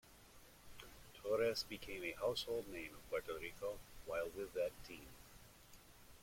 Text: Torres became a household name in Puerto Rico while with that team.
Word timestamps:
Torres 1.19 1.63
became 1.69 2.03
a 2.03 2.13
household 2.19 2.65
name 2.69 2.89
in 2.89 3.01
Puerto 3.11 3.37
Rico 3.39 3.77
while 4.07 4.29
with 4.35 4.51
that 4.55 4.71
team. 4.87 5.05